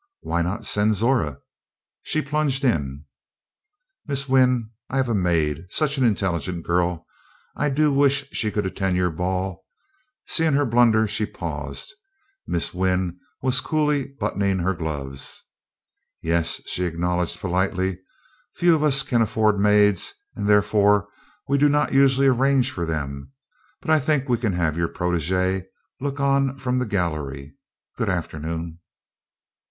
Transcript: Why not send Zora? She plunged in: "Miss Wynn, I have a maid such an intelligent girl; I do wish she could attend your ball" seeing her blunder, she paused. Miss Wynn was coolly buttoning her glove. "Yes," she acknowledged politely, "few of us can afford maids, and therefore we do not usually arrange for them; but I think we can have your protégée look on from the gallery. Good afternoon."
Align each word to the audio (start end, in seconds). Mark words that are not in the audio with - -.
Why 0.21 0.41
not 0.41 0.65
send 0.65 0.95
Zora? 0.95 1.37
She 2.01 2.23
plunged 2.23 2.65
in: 2.65 3.05
"Miss 4.07 4.27
Wynn, 4.27 4.71
I 4.89 4.97
have 4.97 5.07
a 5.09 5.13
maid 5.13 5.67
such 5.69 5.99
an 5.99 6.03
intelligent 6.03 6.65
girl; 6.65 7.05
I 7.55 7.69
do 7.69 7.93
wish 7.93 8.27
she 8.31 8.49
could 8.49 8.65
attend 8.65 8.97
your 8.97 9.11
ball" 9.11 9.63
seeing 10.25 10.53
her 10.53 10.65
blunder, 10.65 11.07
she 11.07 11.27
paused. 11.27 11.93
Miss 12.47 12.73
Wynn 12.73 13.19
was 13.43 13.61
coolly 13.61 14.07
buttoning 14.07 14.57
her 14.57 14.73
glove. 14.73 15.23
"Yes," 16.19 16.61
she 16.65 16.85
acknowledged 16.85 17.39
politely, 17.39 17.99
"few 18.55 18.73
of 18.75 18.81
us 18.83 19.03
can 19.03 19.21
afford 19.21 19.59
maids, 19.59 20.15
and 20.35 20.49
therefore 20.49 21.09
we 21.47 21.59
do 21.59 21.69
not 21.69 21.93
usually 21.93 22.25
arrange 22.25 22.71
for 22.71 22.87
them; 22.87 23.33
but 23.81 23.91
I 23.91 23.99
think 23.99 24.27
we 24.27 24.39
can 24.39 24.53
have 24.53 24.77
your 24.77 24.89
protégée 24.89 25.61
look 25.99 26.19
on 26.19 26.57
from 26.57 26.79
the 26.79 26.87
gallery. 26.87 27.55
Good 27.99 28.09
afternoon." 28.09 28.79